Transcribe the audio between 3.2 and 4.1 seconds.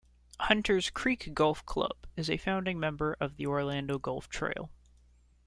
the Orlando